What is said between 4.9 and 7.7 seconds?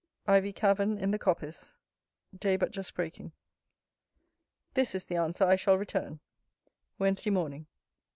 is the answer I shall return: WEDNESDAY MORNING.